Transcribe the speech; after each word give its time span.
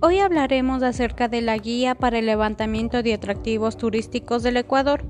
Hoy 0.00 0.18
hablaremos 0.18 0.82
acerca 0.82 1.26
de 1.26 1.40
la 1.40 1.56
guía 1.56 1.94
para 1.94 2.18
el 2.18 2.26
levantamiento 2.26 3.02
de 3.02 3.14
atractivos 3.14 3.78
turísticos 3.78 4.42
del 4.42 4.58
Ecuador. 4.58 5.02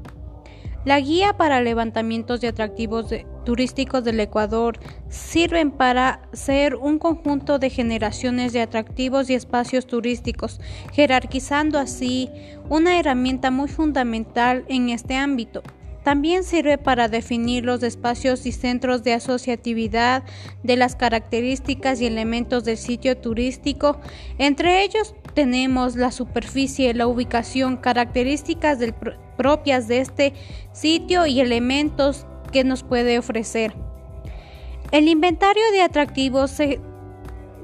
La 0.85 1.01
guía 1.01 1.37
para 1.37 1.61
levantamientos 1.61 2.41
de 2.41 2.47
atractivos 2.47 3.07
turísticos 3.45 4.05
del 4.05 4.21
Ecuador 4.21 4.79
sirven 5.09 5.73
para 5.73 6.29
ser 6.33 6.77
un 6.77 7.01
conjunto 7.01 7.59
de 7.59 7.69
generaciones 7.69 8.53
de 8.53 8.63
atractivos 8.63 9.29
y 9.29 9.35
espacios 9.35 9.89
turísticos, 9.89 10.61
jerarquizando 10.93 11.81
así 11.81 12.31
una 12.69 13.01
herramienta 13.01 13.51
muy 13.51 13.67
fundamental 13.67 14.65
en 14.69 14.91
este 14.91 15.17
ámbito. 15.17 15.65
También 16.07 16.45
sirve 16.45 16.79
para 16.79 17.09
definir 17.09 17.65
los 17.65 17.83
espacios 17.83 18.47
y 18.47 18.53
centros 18.53 19.03
de 19.03 19.13
asociatividad 19.13 20.23
de 20.63 20.77
las 20.77 20.95
características 20.95 22.01
y 22.01 22.07
elementos 22.07 22.63
del 22.63 22.77
sitio 22.77 23.17
turístico. 23.17 23.99
Entre 24.39 24.85
ellos 24.85 25.17
tenemos 25.35 25.97
la 25.97 26.13
superficie, 26.13 26.95
la 26.95 27.09
ubicación, 27.09 27.77
características 27.77 28.79
propias 29.37 29.89
de 29.89 29.99
este 29.99 30.33
sitio 30.71 31.27
y 31.27 31.41
elementos 31.41 32.25
que 32.53 32.63
nos 32.63 32.85
puede 32.85 33.19
ofrecer. 33.19 33.75
El 34.93 35.09
inventario 35.09 35.65
de 35.73 35.83
atractivos 35.83 36.53
se 36.53 36.79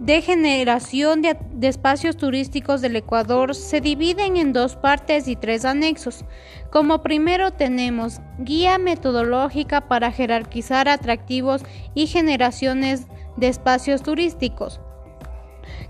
de 0.03 0.21
generación 0.21 1.23
de, 1.23 1.37
espacios 1.63 2.17
turísticos 2.17 2.81
del 2.81 2.97
Ecuador 2.97 3.55
se 3.55 3.81
dividen 3.81 4.37
en 4.37 4.53
dos 4.53 4.75
partes 4.75 5.29
y 5.29 5.37
tres 5.37 5.65
anexos. 5.65 6.25
Como 6.73 7.05
primero 7.05 7.53
tenemos 7.53 8.21
guía 8.39 8.79
metodológica 8.79 9.83
para 9.83 10.11
jerarquizar 10.11 10.89
atractivos 10.89 11.63
y 11.95 12.09
generaciones 12.09 13.07
de 13.37 13.47
espacios 13.47 14.03
turísticos. 14.03 14.81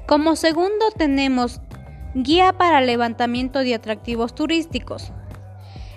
Como 0.07 0.37
segundo 0.37 0.91
tenemos 0.95 1.63
guía 2.15 2.53
para 2.53 2.83
levantamiento 2.83 3.61
de 3.61 3.75
atractivos 3.75 4.35
turísticos. 4.35 5.11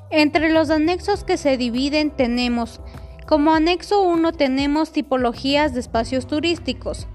Entre 0.09 0.53
los 0.53 0.69
anexos 0.69 1.25
que 1.25 1.35
se 1.35 1.57
dividen 1.57 2.11
tenemos 2.11 2.79
como 3.27 3.53
anexo 3.53 4.03
1 4.03 4.31
tenemos 4.33 4.93
tipologías 4.93 5.73
de 5.73 5.81
espacios 5.81 6.27
turísticos. 6.27 7.07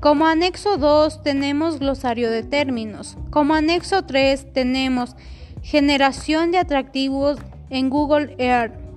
Como 0.00 0.26
anexo 0.26 0.76
2 0.76 1.24
tenemos 1.24 1.80
glosario 1.80 2.30
de 2.30 2.44
términos. 2.44 3.16
Como 3.30 3.54
anexo 3.54 4.04
3 4.04 4.52
tenemos 4.52 5.16
generación 5.60 6.52
de 6.52 6.58
atractivos 6.58 7.38
en 7.68 7.90
Google 7.90 8.36
Earth. 8.38 8.87